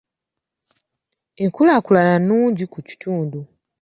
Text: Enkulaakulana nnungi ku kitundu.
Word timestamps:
Enkulaakulana 1.43 2.13
nnungi 2.19 2.65
ku 2.73 2.79
kitundu. 2.87 3.39